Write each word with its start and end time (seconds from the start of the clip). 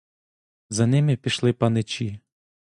За 0.69 0.87
ними 0.87 1.15
пішли 1.17 1.53
паничі. 1.53 2.19